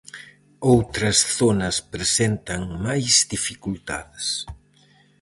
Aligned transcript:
Outras 0.73 1.17
zonas 1.37 1.75
presentan 1.93 2.61
máis 2.85 3.13
dificultades. 3.35 4.25